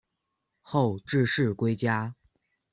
[0.61, 2.15] 后致仕归家。